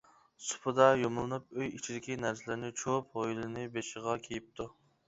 [0.45, 4.71] سۇپىدا يۇمىلىنىپ ئۆي ئىچىدىكى نەرسىلەرنى چۇۋۇپ ھويلىنى بېشىغا كىيىپتۇ.